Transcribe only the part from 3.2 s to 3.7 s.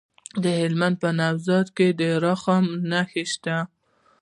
شته.